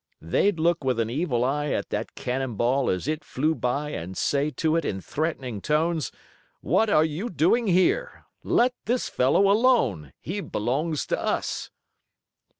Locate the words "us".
11.23-11.69